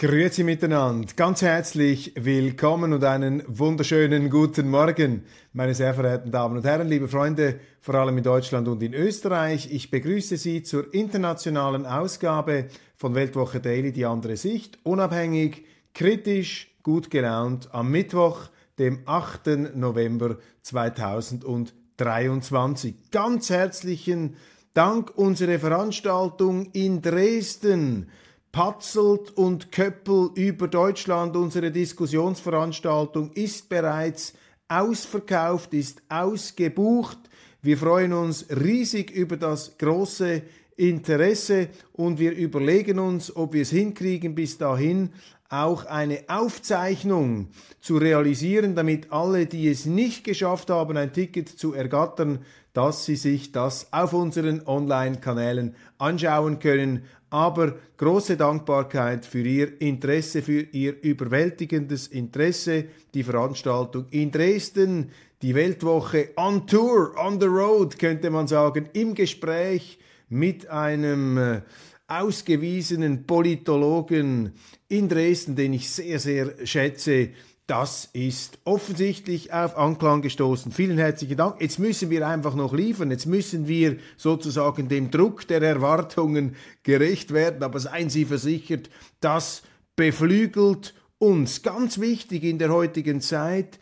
[0.00, 6.64] Grüezi miteinander, ganz herzlich willkommen und einen wunderschönen guten Morgen, meine sehr verehrten Damen und
[6.64, 9.70] Herren, liebe Freunde, vor allem in Deutschland und in Österreich.
[9.70, 17.10] Ich begrüße Sie zur internationalen Ausgabe von Weltwoche Daily, die andere Sicht, unabhängig, kritisch, gut
[17.10, 18.48] gelaunt, am Mittwoch,
[18.78, 19.74] dem 8.
[19.74, 22.94] November 2023.
[23.10, 24.36] Ganz herzlichen
[24.72, 28.08] Dank unsere Veranstaltung in Dresden
[28.52, 31.36] Patzelt und Köppel über Deutschland.
[31.36, 34.34] Unsere Diskussionsveranstaltung ist bereits
[34.66, 37.18] ausverkauft, ist ausgebucht.
[37.62, 40.42] Wir freuen uns riesig über das große
[40.76, 45.10] Interesse und wir überlegen uns, ob wir es hinkriegen, bis dahin
[45.48, 47.48] auch eine Aufzeichnung
[47.80, 52.40] zu realisieren, damit alle, die es nicht geschafft haben, ein Ticket zu ergattern,
[52.72, 60.42] dass sie sich das auf unseren Online-Kanälen anschauen können aber große Dankbarkeit für Ihr Interesse,
[60.42, 62.86] für Ihr überwältigendes Interesse.
[63.14, 69.14] Die Veranstaltung in Dresden, die Weltwoche on Tour, on the road, könnte man sagen, im
[69.14, 71.62] Gespräch mit einem äh,
[72.08, 74.52] ausgewiesenen Politologen
[74.88, 77.30] in Dresden, den ich sehr, sehr schätze,
[77.70, 80.72] das ist offensichtlich auf Anklang gestoßen.
[80.72, 81.60] Vielen herzlichen Dank.
[81.60, 83.12] Jetzt müssen wir einfach noch liefern.
[83.12, 87.62] Jetzt müssen wir sozusagen dem Druck der Erwartungen gerecht werden.
[87.62, 89.62] Aber seien Sie versichert, das
[89.94, 91.62] beflügelt uns.
[91.62, 93.78] Ganz wichtig in der heutigen Zeit.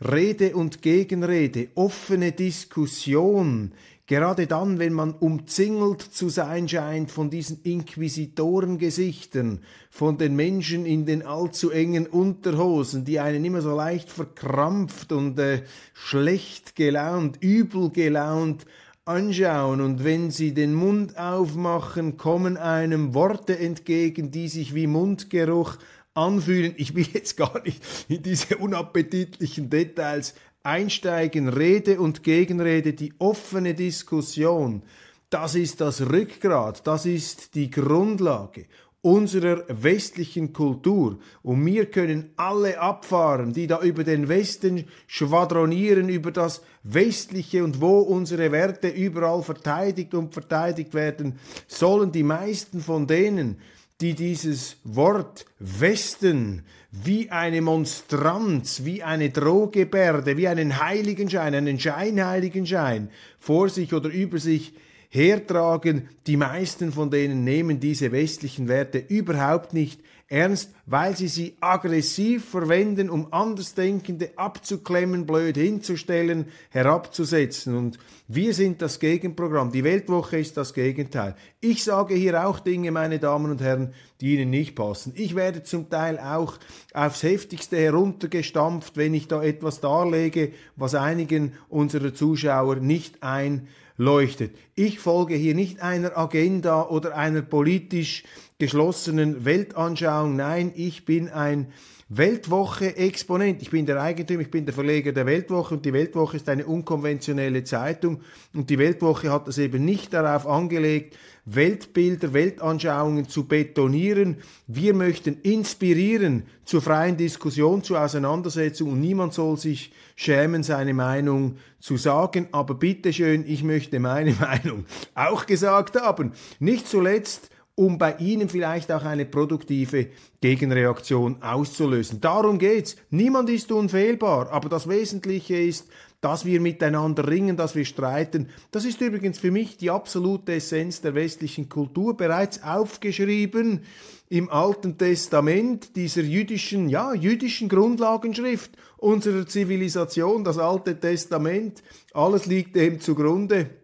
[0.00, 3.72] Rede und Gegenrede, offene Diskussion,
[4.12, 11.06] Gerade dann, wenn man umzingelt zu sein scheint von diesen Inquisitorengesichtern, von den Menschen in
[11.06, 15.62] den allzu engen Unterhosen, die einen immer so leicht verkrampft und äh,
[15.94, 18.66] schlecht gelaunt, übel gelaunt
[19.06, 25.78] anschauen und wenn sie den Mund aufmachen, kommen einem Worte entgegen, die sich wie Mundgeruch
[26.12, 26.74] anfühlen.
[26.76, 33.74] Ich will jetzt gar nicht in diese unappetitlichen Details einsteigen, Rede und Gegenrede, die offene
[33.74, 34.82] Diskussion,
[35.30, 38.66] das ist das Rückgrat, das ist die Grundlage
[39.02, 41.18] unserer westlichen Kultur.
[41.42, 47.80] Und wir können alle abfahren, die da über den Westen schwadronieren, über das Westliche und
[47.80, 52.12] wo unsere Werte überall verteidigt und verteidigt werden sollen.
[52.12, 53.58] Die meisten von denen,
[54.00, 56.62] die dieses Wort Westen
[56.92, 63.08] wie eine Monstranz, wie eine Drohgebärde, wie einen Heiligenschein, einen Scheinheiligenschein
[63.38, 64.74] vor sich oder über sich
[65.08, 66.10] hertragen.
[66.26, 72.44] Die meisten von denen nehmen diese westlichen Werte überhaupt nicht ernst, weil sie sie aggressiv
[72.44, 77.76] verwenden, um Andersdenkende abzuklemmen, blöd hinzustellen, herabzusetzen.
[77.76, 79.70] Und wir sind das Gegenprogramm.
[79.70, 81.36] Die Weltwoche ist das Gegenteil.
[81.60, 85.12] Ich sage hier auch Dinge, meine Damen und Herren, die Ihnen nicht passen.
[85.16, 86.58] Ich werde zum Teil auch
[86.94, 94.56] aufs heftigste heruntergestampft, wenn ich da etwas darlege, was einigen unserer Zuschauer nicht einleuchtet.
[94.74, 98.24] Ich folge hier nicht einer Agenda oder einer politisch
[98.62, 100.36] geschlossenen Weltanschauung.
[100.36, 101.72] Nein, ich bin ein
[102.14, 103.62] Weltwoche-Exponent.
[103.62, 106.66] Ich bin der Eigentümer, ich bin der Verleger der Weltwoche und die Weltwoche ist eine
[106.66, 108.20] unkonventionelle Zeitung
[108.52, 111.16] und die Weltwoche hat es eben nicht darauf angelegt,
[111.46, 114.36] Weltbilder, Weltanschauungen zu betonieren.
[114.66, 121.56] Wir möchten inspirieren zur freien Diskussion, zur Auseinandersetzung und niemand soll sich schämen, seine Meinung
[121.80, 122.48] zu sagen.
[122.52, 124.84] Aber bitteschön, ich möchte meine Meinung
[125.14, 126.32] auch gesagt haben.
[126.60, 130.08] Nicht zuletzt um bei Ihnen vielleicht auch eine produktive
[130.40, 132.20] Gegenreaktion auszulösen.
[132.20, 132.96] Darum geht's.
[133.10, 135.88] Niemand ist unfehlbar, aber das Wesentliche ist,
[136.20, 138.48] dass wir miteinander ringen, dass wir streiten.
[138.70, 143.80] Das ist übrigens für mich die absolute Essenz der westlichen Kultur, bereits aufgeschrieben
[144.28, 151.82] im Alten Testament dieser jüdischen, ja, jüdischen Grundlagenschrift unserer Zivilisation, das Alte Testament.
[152.14, 153.81] Alles liegt dem zugrunde.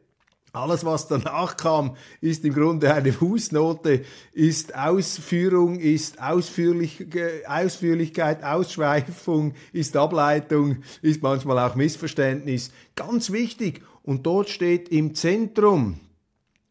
[0.53, 7.07] Alles, was danach kam, ist im Grunde eine Fußnote, ist Ausführung, ist Ausführlich,
[7.47, 12.71] Ausführlichkeit, Ausschweifung, ist Ableitung, ist manchmal auch Missverständnis.
[12.97, 13.83] Ganz wichtig.
[14.03, 16.01] Und dort steht im Zentrum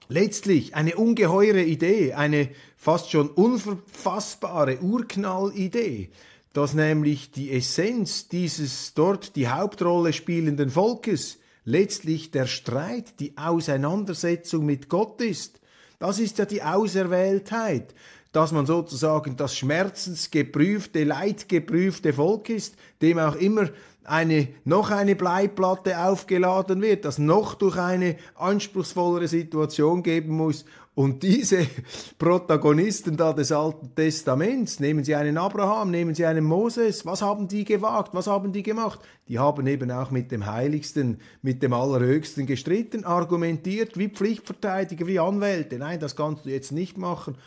[0.09, 6.09] letztlich eine ungeheure Idee, eine fast schon unverfassbare Urknallidee
[6.57, 11.38] dass nämlich die Essenz dieses dort die Hauptrolle spielenden Volkes
[11.68, 15.60] letztlich der Streit, die Auseinandersetzung mit Gott ist.
[16.00, 17.94] Das ist ja die Auserwähltheit,
[18.31, 23.69] dass man sozusagen das schmerzensgeprüfte, leidgeprüfte Volk ist, dem auch immer
[24.07, 30.63] eine, noch eine Bleiplatte aufgeladen wird, das noch durch eine anspruchsvollere Situation geben muss.
[30.95, 31.68] Und diese
[32.18, 37.50] Protagonisten da des Alten Testaments, nehmen Sie einen Abraham, nehmen Sie einen Moses, was haben
[37.50, 39.01] die gewagt, was haben die gemacht?
[39.27, 45.19] Die haben eben auch mit dem Heiligsten, mit dem Allerhöchsten gestritten, argumentiert wie Pflichtverteidiger, wie
[45.19, 45.77] Anwälte.
[45.77, 47.38] Nein, das kannst du jetzt nicht machen.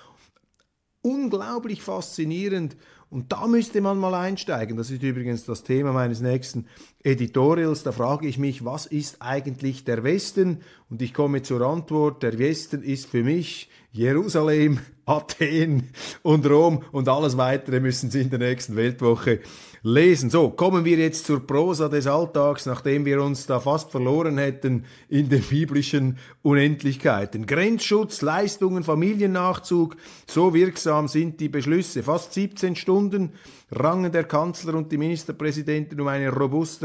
[1.02, 2.76] Unglaublich faszinierend
[3.10, 4.76] und da müsste man mal einsteigen.
[4.76, 6.66] Das ist übrigens das Thema meines nächsten
[7.02, 7.82] Editorials.
[7.82, 10.58] Da frage ich mich, was ist eigentlich der Westen?
[10.91, 15.88] Und ich komme zur Antwort, der Westen ist für mich Jerusalem, Athen
[16.23, 19.41] und Rom und alles weitere müssen Sie in der nächsten Weltwoche
[19.82, 20.31] lesen.
[20.31, 24.85] So, kommen wir jetzt zur Prosa des Alltags, nachdem wir uns da fast verloren hätten
[25.08, 27.47] in den biblischen Unendlichkeiten.
[27.47, 29.97] Grenzschutz, Leistungen, Familiennachzug,
[30.29, 32.05] so wirksam sind die Beschlüsse.
[32.05, 33.32] Fast 17 Stunden
[33.73, 36.31] rangen der Kanzler und die Ministerpräsidenten um eine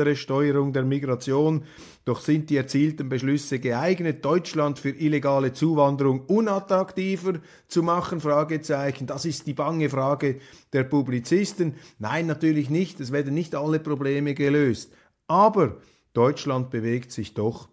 [0.06, 1.63] robustere Steuerung der Migration.
[2.06, 8.19] Doch sind die erzielten Beschlüsse geeignet, Deutschland für illegale Zuwanderung unattraktiver zu machen?
[8.19, 9.07] Fragezeichen.
[9.07, 10.40] Das ist die bange Frage
[10.74, 11.75] der Publizisten.
[11.98, 13.00] Nein, natürlich nicht.
[13.00, 14.92] Es werden nicht alle Probleme gelöst.
[15.28, 15.78] Aber
[16.13, 17.69] Deutschland bewegt sich doch.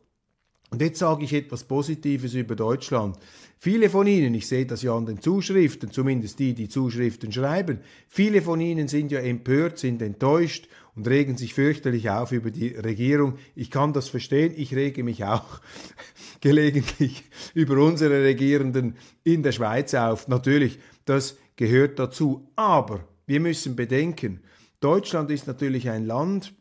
[0.71, 3.19] Und jetzt sage ich etwas Positives über Deutschland.
[3.59, 7.81] Viele von Ihnen, ich sehe das ja an den Zuschriften, zumindest die, die Zuschriften schreiben,
[8.09, 12.69] viele von Ihnen sind ja empört, sind enttäuscht und regen sich fürchterlich auf über die
[12.69, 13.39] Regierung.
[13.55, 15.61] Ich kann das verstehen, ich rege mich auch
[16.41, 17.25] gelegentlich
[17.55, 20.29] über unsere Regierenden in der Schweiz auf.
[20.29, 22.49] Natürlich, das gehört dazu.
[22.57, 24.41] Aber wir müssen bedenken,
[24.81, 26.55] Deutschland ist natürlich ein Land,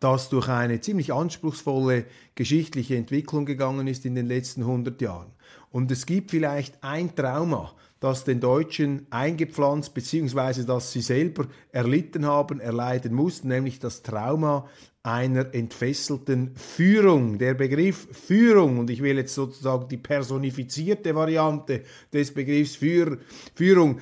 [0.00, 2.04] das durch eine ziemlich anspruchsvolle
[2.34, 5.32] geschichtliche Entwicklung gegangen ist in den letzten 100 Jahren.
[5.70, 12.26] Und es gibt vielleicht ein Trauma, das den Deutschen eingepflanzt, beziehungsweise das sie selber erlitten
[12.26, 14.68] haben, erleiden mussten, nämlich das Trauma
[15.02, 17.38] einer entfesselten Führung.
[17.38, 21.82] Der Begriff Führung, und ich will jetzt sozusagen die personifizierte Variante
[22.12, 23.18] des Begriffs Führ
[23.54, 24.00] Führung,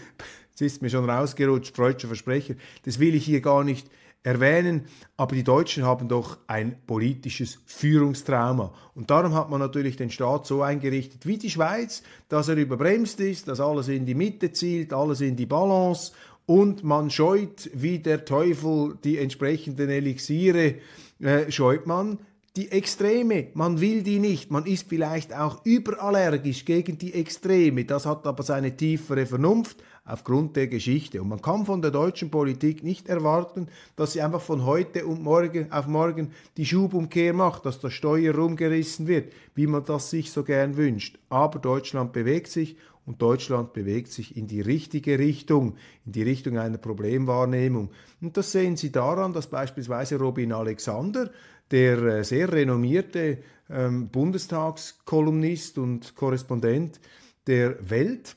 [0.55, 2.55] es ist mir schon rausgerutscht, freudscher Versprecher,
[2.85, 3.91] das will ich hier gar nicht
[4.25, 4.87] erwähnen,
[5.17, 8.73] aber die Deutschen haben doch ein politisches Führungstrauma.
[8.95, 13.21] Und darum hat man natürlich den Staat so eingerichtet wie die Schweiz, dass er überbremst
[13.21, 16.13] ist, dass alles in die Mitte zielt, alles in die Balance.
[16.47, 20.77] Und man scheut wie der Teufel die entsprechenden Elixiere,
[21.21, 22.19] äh, scheut man
[22.57, 28.07] die Extreme, man will die nicht, man ist vielleicht auch überallergisch gegen die Extreme, das
[28.07, 31.23] hat aber seine tiefere Vernunft, aufgrund der Geschichte.
[31.23, 35.23] Und man kann von der deutschen Politik nicht erwarten, dass sie einfach von heute und
[35.23, 40.31] morgen auf morgen die Schubumkehr macht, dass das Steuer rumgerissen wird, wie man das sich
[40.31, 41.19] so gern wünscht.
[41.31, 46.59] Aber Deutschland bewegt sich und Deutschland bewegt sich in die richtige Richtung, in die Richtung
[46.59, 47.91] einer Problemwahrnehmung.
[48.21, 51.31] Und das sehen Sie daran, dass beispielsweise Robin Alexander,
[51.71, 53.39] der äh, sehr renommierte
[53.71, 57.01] ähm, Bundestagskolumnist und Korrespondent
[57.47, 58.37] der Welt,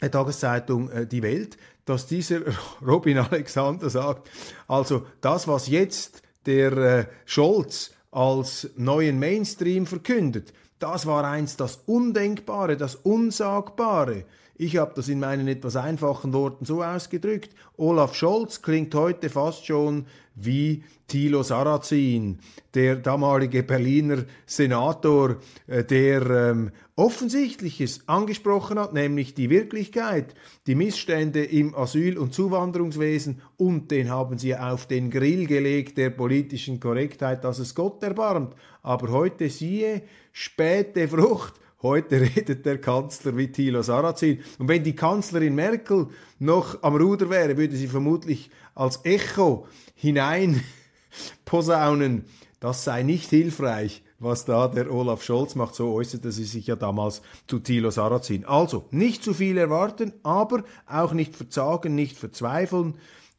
[0.00, 2.40] Tageszeitung äh, Die Welt, dass dieser
[2.86, 4.30] Robin Alexander sagt,
[4.66, 11.80] also das, was jetzt der äh, Scholz als neuen Mainstream verkündet, das war einst das
[11.86, 14.24] Undenkbare, das Unsagbare.
[14.60, 17.50] Ich habe das in meinen etwas einfachen Worten so ausgedrückt.
[17.76, 20.06] Olaf Scholz klingt heute fast schon
[20.40, 22.38] wie Thilo Sarrazin,
[22.74, 30.34] der damalige Berliner Senator, äh, der ähm, Offensichtliches angesprochen hat, nämlich die Wirklichkeit,
[30.66, 36.10] die Missstände im Asyl- und Zuwanderungswesen und den haben sie auf den Grill gelegt der
[36.10, 38.54] politischen Korrektheit, dass es Gott erbarmt.
[38.82, 40.02] Aber heute siehe,
[40.32, 44.40] späte Frucht, Heute redet der Kanzler wie Thilo Sarrazin.
[44.58, 46.08] Und wenn die Kanzlerin Merkel
[46.40, 50.62] noch am Ruder wäre, würde sie vermutlich als Echo hinein
[51.44, 52.24] posaunen,
[52.60, 55.74] das sei nicht hilfreich, was da der Olaf Scholz macht.
[55.74, 58.44] So äußerte sie sich ja damals zu Thilo Sarrazin.
[58.44, 62.94] Also, nicht zu viel erwarten, aber auch nicht verzagen, nicht verzweifeln.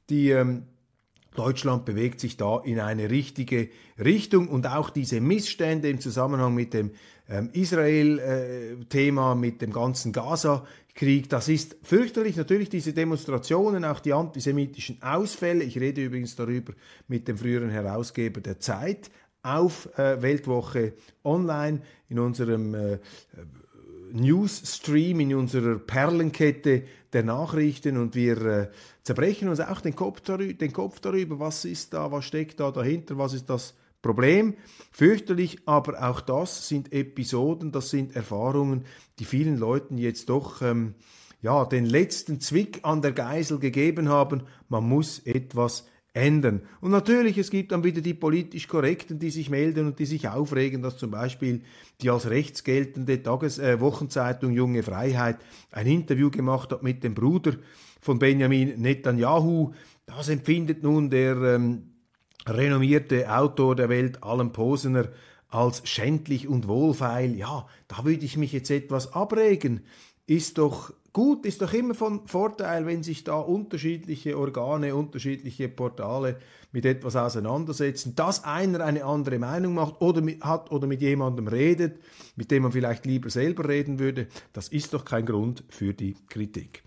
[0.09, 0.63] Die ähm,
[1.35, 6.73] Deutschland bewegt sich da in eine richtige Richtung und auch diese Missstände im Zusammenhang mit
[6.73, 6.91] dem
[7.29, 10.11] ähm, Israel-Thema, äh, mit dem ganzen
[10.99, 12.35] Gaza-Krieg, das ist fürchterlich.
[12.35, 15.63] Natürlich diese Demonstrationen, auch die antisemitischen Ausfälle.
[15.63, 16.73] Ich rede übrigens darüber
[17.07, 19.09] mit dem früheren Herausgeber der Zeit
[19.41, 22.97] auf äh, Weltwoche Online in unserem äh,
[24.11, 28.69] Newsstream, in unserer Perlenkette der Nachrichten und wir äh,
[29.03, 33.17] zerbrechen uns auch den Kopf, den Kopf darüber, was ist da, was steckt da dahinter,
[33.17, 34.55] was ist das Problem.
[34.91, 38.85] Fürchterlich, aber auch das sind Episoden, das sind Erfahrungen,
[39.19, 40.95] die vielen Leuten jetzt doch ähm,
[41.41, 44.43] ja, den letzten Zwick an der Geisel gegeben haben.
[44.67, 46.61] Man muss etwas ändern.
[46.81, 50.27] Und natürlich, es gibt dann wieder die politisch Korrekten, die sich melden und die sich
[50.27, 51.61] aufregen, dass zum Beispiel
[52.01, 55.37] die als rechts geltende Tages äh, Wochenzeitung Junge Freiheit
[55.71, 57.53] ein Interview gemacht hat mit dem Bruder
[58.01, 59.73] von Benjamin Netanyahu.
[60.05, 61.93] Das empfindet nun der ähm,
[62.47, 65.09] renommierte Autor der Welt, Alan Posener,
[65.49, 67.35] als schändlich und wohlfeil.
[67.35, 69.81] Ja, da würde ich mich jetzt etwas abregen.
[70.27, 76.37] Ist doch gut, ist doch immer von Vorteil, wenn sich da unterschiedliche Organe, unterschiedliche Portale
[76.71, 81.47] mit etwas auseinandersetzen, dass einer eine andere Meinung macht oder mit, hat oder mit jemandem
[81.47, 81.99] redet,
[82.35, 86.15] mit dem man vielleicht lieber selber reden würde, das ist doch kein Grund für die
[86.29, 86.83] Kritik.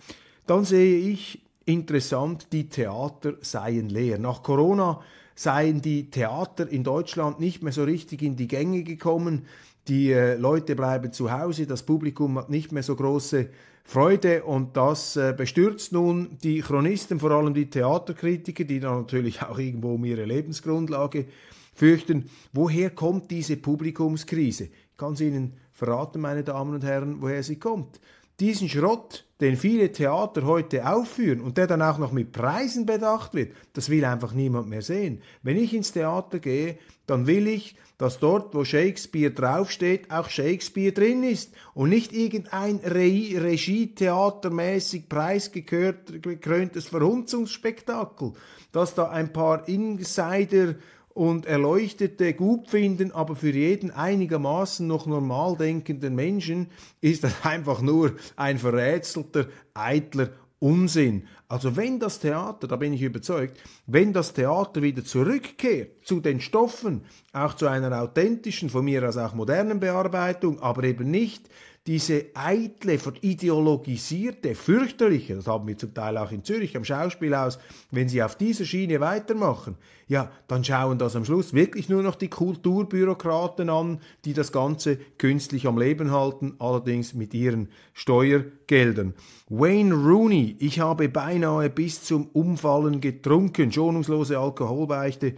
[0.47, 4.19] Dann sehe ich interessant, die Theater seien leer.
[4.19, 5.00] Nach Corona
[5.35, 9.47] seien die Theater in Deutschland nicht mehr so richtig in die Gänge gekommen.
[9.89, 13.49] Die äh, Leute bleiben zu Hause, das Publikum hat nicht mehr so große
[13.85, 19.43] Freude und das äh, bestürzt nun die Chronisten, vor allem die Theaterkritiker, die dann natürlich
[19.43, 21.27] auch irgendwo um ihre Lebensgrundlage
[21.75, 22.31] fürchten.
[22.53, 24.65] Woher kommt diese Publikumskrise?
[24.65, 28.01] Ich kann es Ihnen verraten, meine Damen und Herren, woher sie kommt.
[28.39, 33.35] Diesen Schrott, den viele Theater heute aufführen und der dann auch noch mit Preisen bedacht
[33.35, 35.21] wird, das will einfach niemand mehr sehen.
[35.43, 40.93] Wenn ich ins Theater gehe, dann will ich, dass dort, wo Shakespeare draufsteht, auch Shakespeare
[40.93, 48.33] drin ist und nicht irgendein Re Regietheatermäßig preisgekröntes Verhunzungsspektakel,
[48.71, 50.77] dass da ein paar Insider
[51.14, 56.69] und Erleuchtete gut finden, aber für jeden einigermaßen noch normal denkenden Menschen
[57.00, 61.25] ist das einfach nur ein verrätselter, eitler Unsinn.
[61.49, 66.40] Also wenn das Theater, da bin ich überzeugt, wenn das Theater wieder zurückkehrt zu den
[66.40, 67.02] Stoffen,
[67.33, 71.49] auch zu einer authentischen, von mir aus auch modernen Bearbeitung, aber eben nicht
[71.87, 77.59] diese eitle, verideologisierte, fürchterliche, das haben wir zum Teil auch in Zürich am Schauspielhaus,
[77.91, 82.15] wenn sie auf dieser Schiene weitermachen, ja, dann schauen das am Schluss wirklich nur noch
[82.15, 89.15] die Kulturbürokraten an, die das Ganze künstlich am Leben halten, allerdings mit ihren Steuergeldern.
[89.49, 95.35] Wayne Rooney, ich habe beinahe bis zum Umfallen getrunken, schonungslose Alkoholbeichte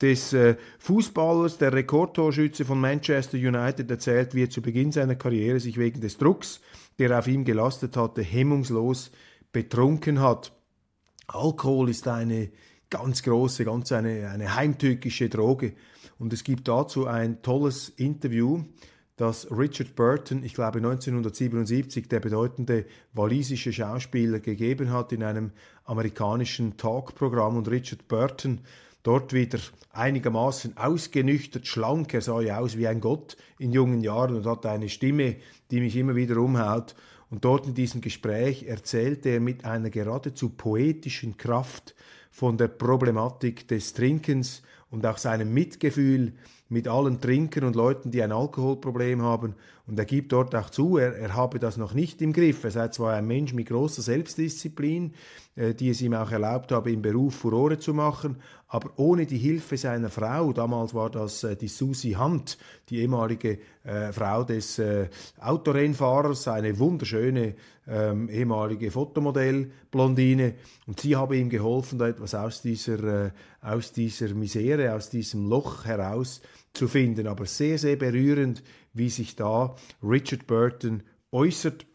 [0.00, 5.60] des äh, Fußballers, der Rekordtorschütze von Manchester United, erzählt, wie er zu Beginn seiner Karriere
[5.60, 6.60] sich wegen des Drucks,
[6.98, 9.10] der auf ihm gelastet hatte, hemmungslos
[9.52, 10.52] betrunken hat.
[11.28, 12.50] Alkohol ist eine
[12.90, 15.74] ganz große, ganz eine, eine heimtückische Droge.
[16.18, 18.64] Und es gibt dazu ein tolles Interview,
[19.16, 25.52] das Richard Burton, ich glaube 1977, der bedeutende walisische Schauspieler, gegeben hat in einem
[25.84, 27.56] amerikanischen Talkprogramm.
[27.56, 28.60] Und Richard Burton
[29.04, 29.60] dort wieder
[29.92, 32.12] einigermaßen ausgenüchtert, schlank.
[32.12, 35.36] Er sah ja aus wie ein Gott in jungen Jahren und hatte eine Stimme,
[35.70, 36.96] die mich immer wieder umhaut.
[37.30, 41.94] Und dort in diesem Gespräch erzählte er mit einer geradezu poetischen Kraft
[42.30, 46.32] von der Problematik des Trinkens und auch seinem Mitgefühl
[46.74, 49.54] mit allen Trinkern und Leuten, die ein Alkoholproblem haben.
[49.86, 52.64] Und er gibt dort auch zu, er, er habe das noch nicht im Griff.
[52.64, 55.12] Er sei zwar ein Mensch mit großer Selbstdisziplin,
[55.56, 59.38] äh, die es ihm auch erlaubt habe, im Beruf Furore zu machen, aber ohne die
[59.38, 64.78] Hilfe seiner Frau, damals war das äh, die Susie Hunt, die ehemalige äh, Frau des
[64.78, 67.54] äh, Autorennfahrers, eine wunderschöne
[67.86, 70.54] ähm, ehemalige Fotomodell-Blondine,
[70.86, 75.48] und sie habe ihm geholfen, da etwas aus dieser, äh, aus dieser Misere, aus diesem
[75.48, 76.40] Loch heraus
[76.74, 77.26] zu finden.
[77.26, 78.62] Aber sehr, sehr berührend,
[78.92, 81.02] wie sich da Richard Burton
[81.32, 81.86] äußert.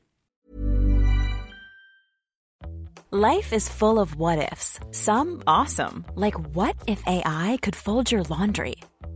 [3.12, 4.80] Life is full of what ifs.
[4.92, 8.76] Some awesome, like what if AI could fold your laundry?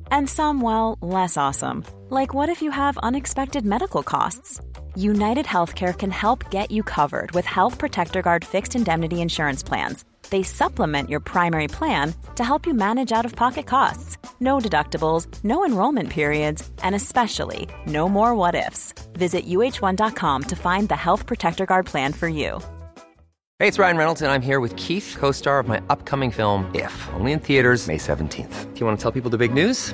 [0.10, 4.60] And some, well, less awesome, like what if you have unexpected medical costs?
[4.96, 10.06] United Healthcare can help get you covered with Health Protector Guard fixed indemnity insurance plans.
[10.32, 14.18] They supplement your primary plan to help you manage out of pocket costs.
[14.44, 18.94] No deductibles, no enrollment periods, and especially no more what ifs.
[19.14, 22.60] Visit uh1.com to find the Health Protector Guard plan for you.
[23.60, 26.70] Hey, it's Ryan Reynolds, and I'm here with Keith, co star of my upcoming film,
[26.76, 28.74] If, only in theaters, May 17th.
[28.74, 29.94] Do you want to tell people the big news?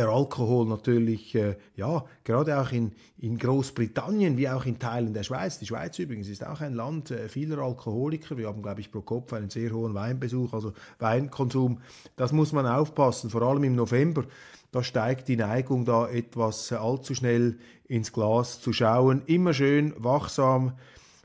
[0.00, 5.24] Der Alkohol natürlich, äh, ja, gerade auch in, in Großbritannien wie auch in Teilen der
[5.24, 5.58] Schweiz.
[5.58, 8.38] Die Schweiz übrigens ist auch ein Land äh, vieler Alkoholiker.
[8.38, 11.82] Wir haben, glaube ich, pro Kopf einen sehr hohen Weinbesuch, also Weinkonsum.
[12.16, 14.24] Das muss man aufpassen, vor allem im November.
[14.72, 19.20] Da steigt die Neigung, da etwas äh, allzu schnell ins Glas zu schauen.
[19.26, 20.78] Immer schön wachsam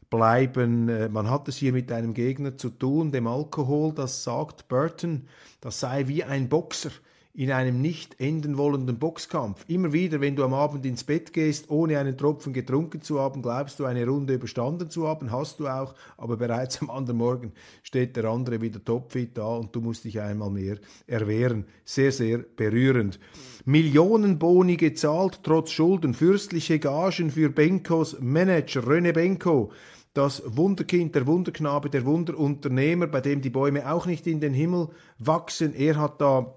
[0.09, 0.89] bleiben.
[0.89, 5.29] Äh, man hat es hier mit einem Gegner zu tun, dem Alkohol, das sagt Burton,
[5.61, 6.91] das sei wie ein Boxer
[7.35, 9.65] in einem nicht enden wollenden Boxkampf.
[9.67, 13.41] Immer wieder, wenn du am Abend ins Bett gehst, ohne einen Tropfen getrunken zu haben,
[13.41, 17.51] glaubst du eine Runde überstanden zu haben, hast du auch, aber bereits am anderen Morgen
[17.83, 20.77] steht der andere wieder topfit da und du musst dich einmal mehr
[21.07, 21.65] erwehren.
[21.83, 23.19] Sehr, sehr berührend.
[23.65, 29.71] Millionenboni gezahlt, trotz Schulden, fürstliche Gagen für Benkos Manager René Benko
[30.13, 34.87] das Wunderkind, der Wunderknabe, der Wunderunternehmer, bei dem die Bäume auch nicht in den Himmel
[35.19, 35.75] wachsen.
[35.75, 36.55] Er hat da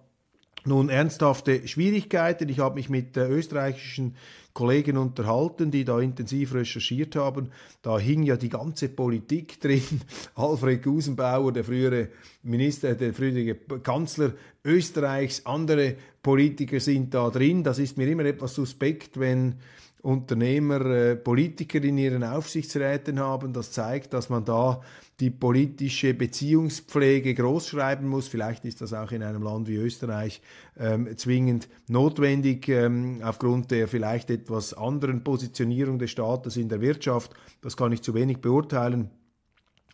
[0.64, 2.48] nun ernsthafte Schwierigkeiten.
[2.48, 4.16] Ich habe mich mit äh, österreichischen
[4.52, 7.50] Kollegen unterhalten, die da intensiv recherchiert haben.
[7.82, 10.02] Da hing ja die ganze Politik drin.
[10.34, 12.08] Alfred Gusenbauer, der frühere
[12.42, 14.32] Minister, der frühere Kanzler
[14.64, 17.62] Österreichs, andere Politiker sind da drin.
[17.62, 19.54] Das ist mir immer etwas suspekt, wenn
[20.02, 23.52] Unternehmer äh, Politiker in ihren Aufsichtsräten haben.
[23.52, 24.80] Das zeigt, dass man da
[25.20, 28.28] die politische Beziehungspflege großschreiben muss.
[28.28, 30.40] Vielleicht ist das auch in einem Land wie Österreich
[30.78, 37.34] ähm, zwingend notwendig, ähm, aufgrund der vielleicht etwas anderen Positionierung des Staates in der Wirtschaft.
[37.62, 39.10] Das kann ich zu wenig beurteilen.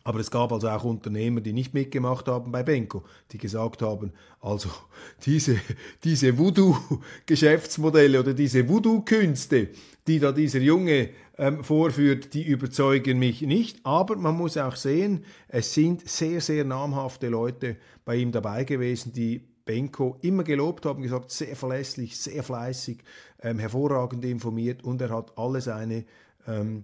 [0.05, 4.13] Aber es gab also auch Unternehmer, die nicht mitgemacht haben bei Benko, die gesagt haben,
[4.39, 4.69] also
[5.25, 5.59] diese,
[6.03, 9.69] diese Voodoo-Geschäftsmodelle oder diese Voodoo-Künste,
[10.05, 11.09] die da dieser Junge
[11.39, 13.79] ähm, vorführt, die überzeugen mich nicht.
[13.83, 19.11] Aber man muss auch sehen, es sind sehr, sehr namhafte Leute bei ihm dabei gewesen,
[19.11, 22.99] die Benko immer gelobt haben, gesagt, sehr verlässlich, sehr fleißig,
[23.41, 26.05] ähm, hervorragend informiert und er hat alle seine
[26.47, 26.83] ähm,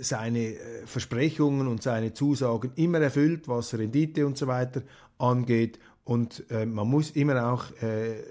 [0.00, 4.82] seine äh, Versprechungen und seine Zusagen immer erfüllt, was Rendite und so weiter
[5.18, 5.78] angeht.
[6.04, 8.22] Und äh, man muss immer auch äh,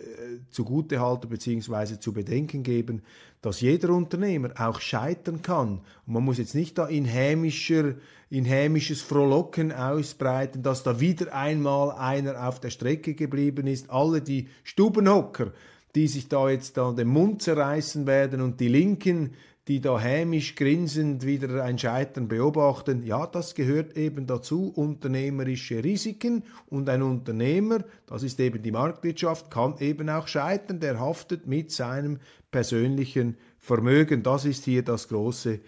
[0.50, 2.00] zugute bzw.
[2.00, 3.02] zu bedenken geben,
[3.42, 5.82] dass jeder Unternehmer auch scheitern kann.
[6.08, 7.96] Und man muss jetzt nicht da in, hämischer,
[8.30, 13.90] in hämisches Frohlocken ausbreiten, dass da wieder einmal einer auf der Strecke geblieben ist.
[13.90, 15.52] Alle die Stubenhocker,
[15.96, 19.34] die sich da jetzt da den Mund zerreißen werden und die Linken,
[19.68, 23.04] die da hämisch grinsend wieder ein Scheitern beobachten.
[23.04, 26.44] Ja, das gehört eben dazu, unternehmerische Risiken.
[26.68, 30.80] Und ein Unternehmer, das ist eben die Marktwirtschaft, kann eben auch scheitern.
[30.80, 32.20] Der haftet mit seinem
[32.52, 34.22] persönlichen Vermögen.
[34.22, 35.62] Das ist hier das große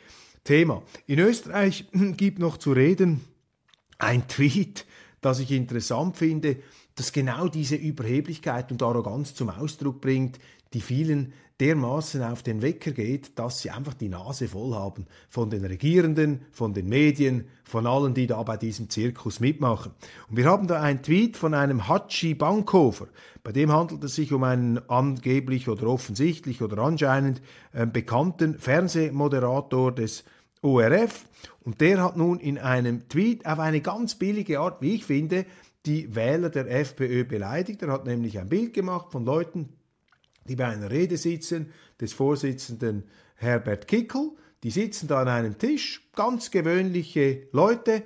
[0.44, 0.84] Thema.
[1.08, 3.22] In Österreich gibt noch zu reden
[3.98, 4.86] ein Tweet,
[5.22, 6.58] das ich interessant finde,
[6.96, 10.40] das genau diese Überheblichkeit und Arroganz zum Ausdruck bringt,
[10.74, 15.50] die vielen dermaßen auf den Wecker geht, dass sie einfach die Nase voll haben von
[15.50, 19.92] den Regierenden, von den Medien, von allen, die da bei diesem Zirkus mitmachen.
[20.30, 23.08] Und wir haben da einen Tweet von einem Hatschi Bankhofer.
[23.44, 27.42] Bei dem handelt es sich um einen angeblich oder offensichtlich oder anscheinend
[27.74, 30.26] äh, bekannten Fernsehmoderator des
[30.62, 31.26] ORF.
[31.64, 35.46] Und der hat nun in einem Tweet auf eine ganz billige Art, wie ich finde,
[35.86, 37.82] die Wähler der FPÖ beleidigt.
[37.82, 39.70] Er hat nämlich ein Bild gemacht von Leuten,
[40.48, 43.04] die bei einer Rede sitzen, des Vorsitzenden
[43.36, 44.32] Herbert Kickel.
[44.64, 48.04] Die sitzen da an einem Tisch, ganz gewöhnliche Leute,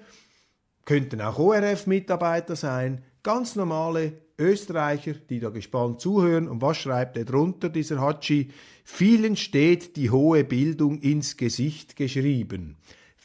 [0.86, 6.50] könnten auch ORF-Mitarbeiter sein, ganz normale Österreicher, die da gespannt zuhören.
[6.50, 8.50] Und was schreibt er drunter, dieser Hatschi?
[8.84, 12.78] Vielen steht die hohe Bildung ins Gesicht geschrieben.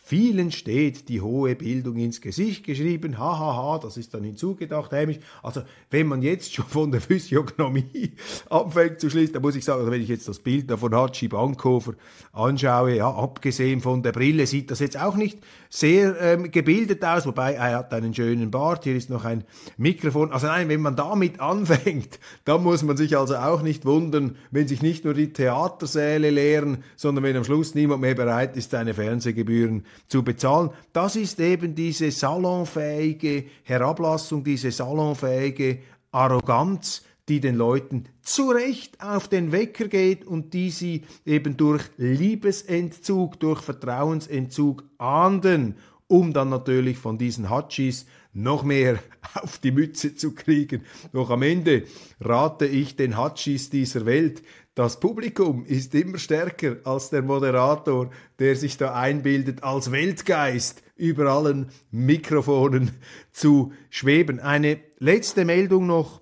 [0.09, 4.92] Vielen steht die hohe Bildung ins Gesicht geschrieben, hahaha, ha, ha, das ist dann hinzugedacht,
[4.92, 5.19] hämisch.
[5.42, 8.12] Also, wenn man jetzt schon von der Physiognomie
[8.49, 10.95] anfängt zu schließen, dann muss ich sagen, also wenn ich jetzt das Bild da von
[10.95, 11.95] Hatschi Bankhofer
[12.33, 15.40] anschaue, ja, abgesehen von der Brille, sieht das jetzt auch nicht
[15.71, 19.42] sehr ähm, gebildet aus, wobei er hat einen schönen Bart, hier ist noch ein
[19.77, 20.31] Mikrofon.
[20.31, 24.69] Also nein, wenn man damit anfängt, dann muss man sich also auch nicht wundern, wenn
[24.69, 28.95] sich nicht nur die Theatersäle leeren, sondern wenn am Schluss niemand mehr bereit ist, seine
[28.95, 30.71] Fernsehgebühren zu bezahlen.
[30.93, 35.81] Das ist eben diese salonfähige Herablassung, diese salonfähige
[36.13, 41.83] Arroganz, die den Leuten zu Recht auf den Wecker geht und die sie eben durch
[41.97, 48.99] Liebesentzug, durch Vertrauensentzug ahnden, um dann natürlich von diesen Hachis noch mehr
[49.35, 50.83] auf die Mütze zu kriegen.
[51.13, 51.85] Doch am Ende
[52.21, 54.43] rate ich den Hachis dieser Welt,
[54.77, 61.33] das Publikum ist immer stärker als der Moderator, der sich da einbildet, als Weltgeist über
[61.33, 62.91] allen Mikrofonen
[63.33, 64.39] zu schweben.
[64.39, 66.21] Eine letzte Meldung noch,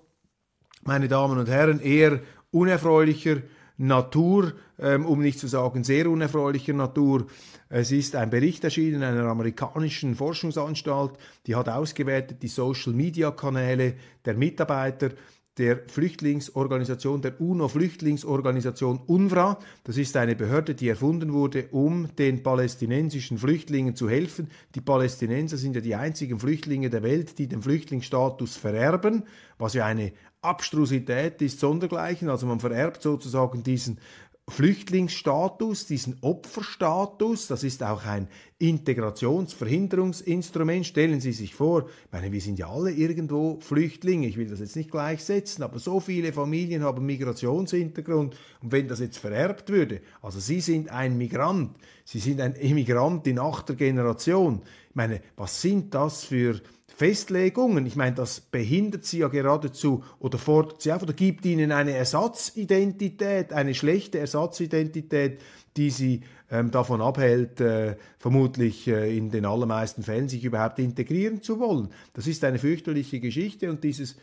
[0.83, 3.41] meine Damen und Herren, eher unerfreulicher
[3.75, 7.27] Natur, ähm, um nicht zu sagen sehr unerfreulicher Natur.
[7.67, 11.11] Es ist ein Bericht erschienen einer amerikanischen Forschungsanstalt,
[11.45, 15.09] die hat ausgewertet die Social-Media-Kanäle der Mitarbeiter
[15.57, 19.59] der Flüchtlingsorganisation, der UNO-Flüchtlingsorganisation UNRWA.
[19.83, 24.49] Das ist eine Behörde, die erfunden wurde, um den palästinensischen Flüchtlingen zu helfen.
[24.75, 29.23] Die Palästinenser sind ja die einzigen Flüchtlinge der Welt, die den Flüchtlingsstatus vererben,
[29.57, 32.29] was ja eine Abstrusität ist sondergleichen.
[32.29, 33.99] Also man vererbt sozusagen diesen
[34.47, 38.27] Flüchtlingsstatus, diesen Opferstatus, das ist auch ein
[38.59, 40.85] Integrationsverhinderungsinstrument.
[40.85, 44.59] Stellen Sie sich vor, ich meine, wir sind ja alle irgendwo Flüchtlinge, ich will das
[44.59, 48.37] jetzt nicht gleichsetzen, aber so viele Familien haben Migrationshintergrund.
[48.61, 53.25] Und wenn das jetzt vererbt würde, also Sie sind ein Migrant, Sie sind ein Immigrant
[53.25, 56.61] in achter Generation, ich meine, was sind das für
[56.95, 57.85] Festlegungen.
[57.85, 61.91] Ich meine, das behindert sie ja geradezu oder fordert sie auf oder gibt ihnen eine
[61.91, 65.41] Ersatzidentität, eine schlechte Ersatzidentität,
[65.75, 71.41] die sie ähm, davon abhält, äh, vermutlich äh, in den allermeisten Fällen sich überhaupt integrieren
[71.41, 71.89] zu wollen.
[72.13, 74.15] Das ist eine fürchterliche Geschichte und dieses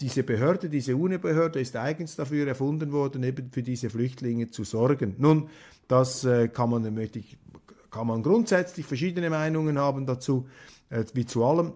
[0.00, 5.14] diese Behörde, diese UNE-Behörde ist eigens dafür erfunden worden, eben für diese Flüchtlinge zu sorgen.
[5.18, 5.48] Nun,
[5.86, 7.38] das äh, kann man, möchte ich,
[7.90, 10.48] kann man grundsätzlich verschiedene Meinungen haben dazu,
[10.90, 11.72] äh, wie zu allem.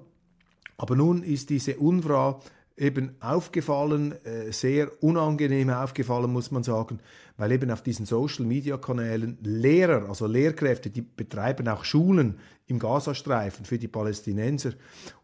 [0.78, 2.40] Aber nun ist diese UNRWA
[2.76, 7.00] eben aufgefallen, äh, sehr unangenehm aufgefallen, muss man sagen,
[7.36, 13.78] weil eben auf diesen Social-Media-Kanälen Lehrer, also Lehrkräfte, die betreiben auch Schulen im Gazastreifen für
[13.78, 14.72] die Palästinenser.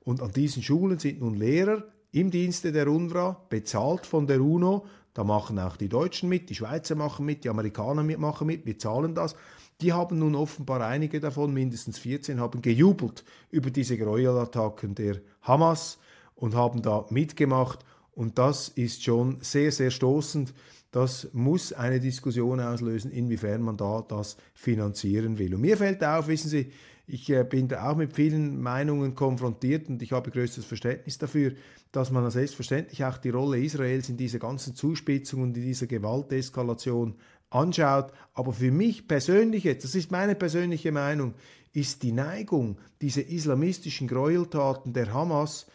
[0.04, 4.86] Und an diesen Schulen sind nun Lehrer im Dienste der UNRWA, bezahlt von der UNO.
[5.14, 8.78] Da machen auch die Deutschen mit, die Schweizer machen mit, die Amerikaner machen mit, wir
[8.78, 9.36] zahlen das.
[9.80, 15.98] Die haben nun offenbar einige davon, mindestens 14, haben gejubelt über diese Gräuelattacken der Hamas
[16.36, 17.84] und haben da mitgemacht.
[18.12, 20.54] Und das ist schon sehr, sehr stoßend.
[20.92, 25.56] Das muss eine Diskussion auslösen, inwiefern man da das finanzieren will.
[25.56, 26.70] Und mir fällt auf, wissen Sie,
[27.06, 31.52] ich äh, bin da auch mit vielen Meinungen konfrontiert und ich habe größtes Verständnis dafür,
[31.92, 37.14] dass man selbstverständlich auch die Rolle Israels in dieser ganzen Zuspitzung und in dieser Gewalteskalation
[37.50, 38.12] anschaut.
[38.32, 41.34] Aber für mich persönlich jetzt, das ist meine persönliche Meinung,
[41.72, 45.66] ist die Neigung, diese islamistischen Gräueltaten der Hamas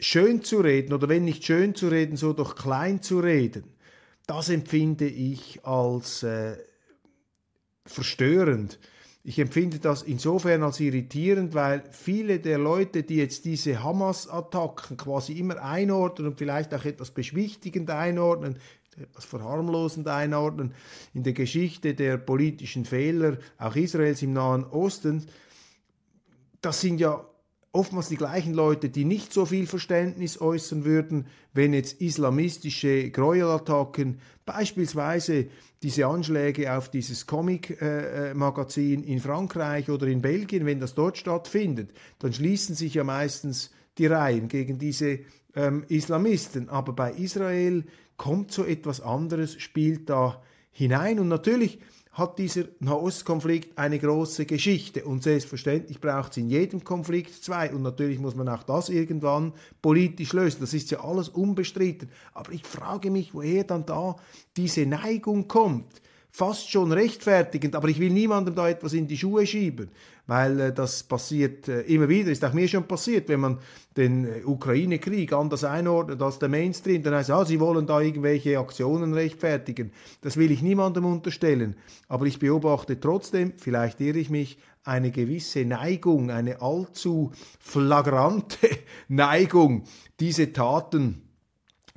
[0.00, 3.64] schön zu reden oder wenn nicht schön zu reden, so doch klein zu reden,
[4.26, 6.56] das empfinde ich als äh,
[7.86, 8.78] verstörend.
[9.30, 15.34] Ich empfinde das insofern als irritierend, weil viele der Leute, die jetzt diese Hamas-Attacken quasi
[15.34, 18.58] immer einordnen und vielleicht auch etwas beschwichtigend einordnen,
[19.00, 20.74] etwas verharmlosend einordnen,
[21.14, 25.24] in der Geschichte der politischen Fehler, auch Israels im Nahen Osten,
[26.60, 27.24] das sind ja
[27.72, 34.18] oftmals die gleichen Leute, die nicht so viel Verständnis äußern würden, wenn jetzt islamistische Gräuelattacken,
[34.44, 35.46] beispielsweise
[35.82, 42.32] diese Anschläge auf dieses Comic-Magazin in Frankreich oder in Belgien, wenn das dort stattfindet, dann
[42.32, 45.20] schließen sich ja meistens die Reihen gegen diese
[45.54, 46.68] ähm, Islamisten.
[46.68, 47.84] Aber bei Israel
[48.16, 51.20] kommt so etwas anderes, spielt da hinein.
[51.20, 51.78] Und natürlich
[52.12, 57.82] hat dieser Nahostkonflikt eine große Geschichte und selbstverständlich braucht es in jedem Konflikt zwei und
[57.82, 60.58] natürlich muss man auch das irgendwann politisch lösen.
[60.60, 62.10] Das ist ja alles unbestritten.
[62.34, 64.16] Aber ich frage mich, woher dann da
[64.56, 66.02] diese Neigung kommt.
[66.32, 69.90] Fast schon rechtfertigend, aber ich will niemandem da etwas in die Schuhe schieben
[70.30, 73.58] weil äh, das passiert äh, immer wieder, ist auch mir schon passiert, wenn man
[73.96, 78.00] den äh, Ukraine-Krieg anders einordnet als der Mainstream, dann heißt es, ah, sie wollen da
[78.00, 79.90] irgendwelche Aktionen rechtfertigen.
[80.22, 81.74] Das will ich niemandem unterstellen,
[82.06, 88.68] aber ich beobachte trotzdem, vielleicht irre ich mich, eine gewisse Neigung, eine allzu flagrante
[89.08, 89.82] Neigung,
[90.20, 91.22] diese Taten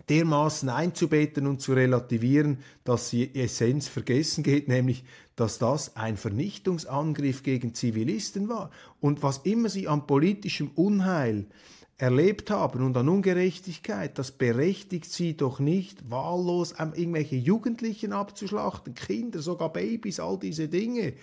[0.09, 5.03] dermaßen einzubetten und zu relativieren, dass die Essenz vergessen geht, nämlich
[5.35, 8.69] dass das ein Vernichtungsangriff gegen Zivilisten war.
[8.99, 11.47] Und was immer sie an politischem Unheil
[11.97, 19.41] erlebt haben und an Ungerechtigkeit, das berechtigt sie doch nicht, wahllos irgendwelche Jugendlichen abzuschlachten, Kinder,
[19.41, 21.13] sogar Babys, all diese Dinge.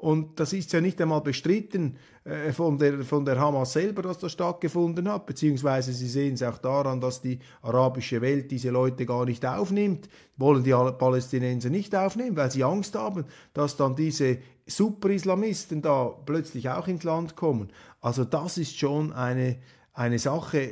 [0.00, 4.16] Und das ist ja nicht einmal bestritten äh, von, der, von der Hamas selber, dass
[4.16, 9.04] das stattgefunden hat, beziehungsweise sie sehen es auch daran, dass die arabische Welt diese Leute
[9.04, 10.08] gar nicht aufnimmt,
[10.38, 16.70] wollen die Palästinenser nicht aufnehmen, weil sie Angst haben, dass dann diese Super-Islamisten da plötzlich
[16.70, 17.68] auch ins Land kommen.
[18.00, 19.58] Also das ist schon eine,
[19.92, 20.70] eine Sache,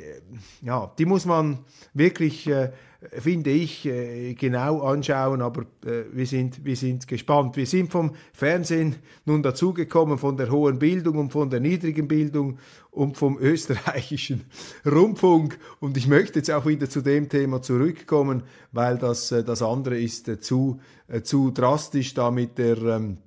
[0.61, 1.59] ja, die muss man
[1.93, 7.57] wirklich, äh, finde ich, äh, genau anschauen, aber äh, wir, sind, wir sind gespannt.
[7.57, 12.59] Wir sind vom Fernsehen nun dazugekommen, von der hohen Bildung und von der niedrigen Bildung
[12.91, 14.45] und vom österreichischen
[14.85, 19.61] Rundfunk und ich möchte jetzt auch wieder zu dem Thema zurückkommen, weil das, äh, das
[19.61, 23.17] andere ist äh, zu, äh, zu drastisch da mit der, ähm,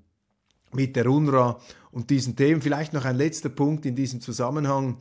[0.73, 2.63] mit der UNRWA und diesen Themen.
[2.63, 4.97] Vielleicht noch ein letzter Punkt in diesem Zusammenhang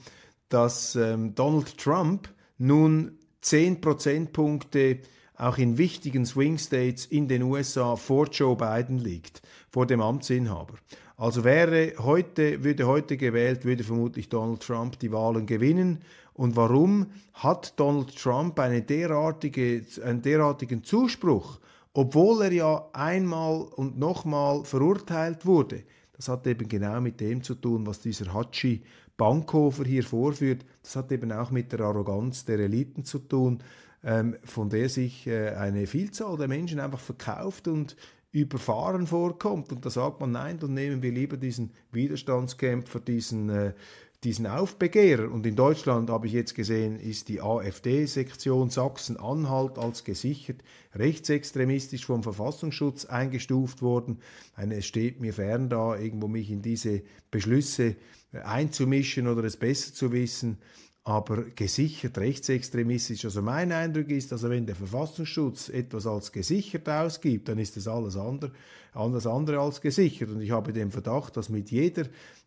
[0.54, 5.00] dass ähm, Donald Trump nun 10 Prozentpunkte
[5.36, 10.76] auch in wichtigen Swing States in den USA vor Joe Biden liegt, vor dem Amtsinhaber.
[11.18, 16.00] Also wäre heute, würde heute gewählt, würde vermutlich Donald Trump die Wahlen gewinnen.
[16.34, 21.60] Und warum hat Donald Trump eine derartige, einen derartigen Zuspruch,
[21.94, 25.84] obwohl er ja einmal und nochmal verurteilt wurde?
[26.14, 28.84] Das hat eben genau mit dem zu tun, was dieser Hatschi
[29.18, 33.60] Bankhofer hier vorführt, das hat eben auch mit der Arroganz der Eliten zu tun,
[34.04, 37.96] ähm, von der sich äh, eine Vielzahl der Menschen einfach verkauft und
[38.32, 39.72] überfahren vorkommt.
[39.72, 43.74] Und da sagt man, nein, dann nehmen wir lieber diesen Widerstandskämpfer, diesen, äh,
[44.24, 45.32] diesen Aufbegehrer.
[45.32, 52.22] Und in Deutschland habe ich jetzt gesehen, ist die AfD-Sektion Sachsen-Anhalt als gesichert rechtsextremistisch vom
[52.22, 54.20] Verfassungsschutz eingestuft worden.
[54.56, 57.96] es steht mir fern da, irgendwo mich in diese Beschlüsse
[58.32, 60.58] einzumischen oder es besser zu wissen,
[61.04, 63.26] aber gesichert rechtsextremistisch.
[63.26, 67.88] Also mein Eindruck ist, also wenn der Verfassungsschutz etwas als gesichert ausgibt, dann ist das
[67.88, 68.52] alles andere,
[68.94, 70.30] alles andere als gesichert.
[70.30, 72.06] Und ich habe den Verdacht, dass mit jeder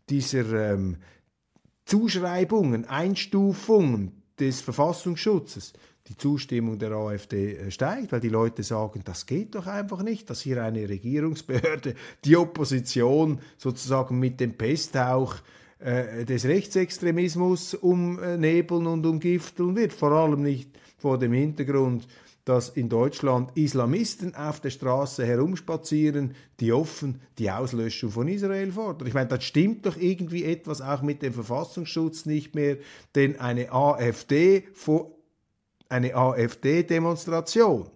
[0.09, 0.99] dieser ähm,
[1.85, 5.73] Zuschreibungen, Einstufungen des Verfassungsschutzes
[6.09, 10.29] die Zustimmung der AfD äh, steigt, weil die Leute sagen, das geht doch einfach nicht,
[10.29, 11.95] dass hier eine Regierungsbehörde
[12.25, 15.37] die Opposition sozusagen mit dem Pesthauch
[15.79, 19.93] äh, des Rechtsextremismus umnebeln und umgifteln wird.
[19.93, 20.69] Vor allem nicht
[20.99, 22.07] vor dem Hintergrund,
[22.45, 29.09] dass in Deutschland Islamisten auf der Straße herumspazieren, die offen die Auslöschung von Israel fordern.
[29.09, 32.77] Ich meine, das stimmt doch irgendwie etwas auch mit dem Verfassungsschutz nicht mehr,
[33.15, 34.65] denn eine AfD,
[35.89, 37.89] eine AfD-Demonstration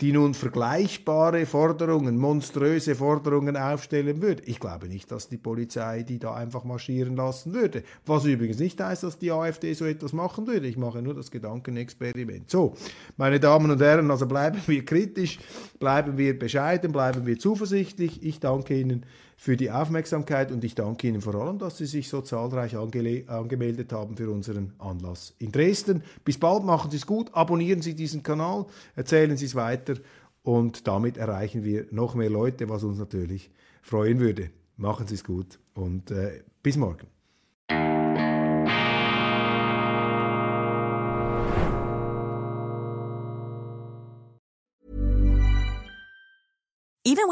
[0.00, 4.44] die nun vergleichbare Forderungen, monströse Forderungen aufstellen würde.
[4.46, 7.82] Ich glaube nicht, dass die Polizei die da einfach marschieren lassen würde.
[8.06, 10.68] Was übrigens nicht heißt, dass die AfD so etwas machen würde.
[10.68, 12.48] Ich mache nur das Gedankenexperiment.
[12.48, 12.76] So,
[13.16, 15.38] meine Damen und Herren, also bleiben wir kritisch,
[15.80, 18.22] bleiben wir bescheiden, bleiben wir zuversichtlich.
[18.22, 19.04] Ich danke Ihnen
[19.40, 23.92] für die Aufmerksamkeit und ich danke Ihnen vor allem, dass Sie sich so zahlreich angemeldet
[23.92, 26.02] haben für unseren Anlass in Dresden.
[26.24, 29.94] Bis bald, machen Sie es gut, abonnieren Sie diesen Kanal, erzählen Sie es weiter
[30.42, 34.50] und damit erreichen wir noch mehr Leute, was uns natürlich freuen würde.
[34.76, 37.06] Machen Sie es gut und äh, bis morgen.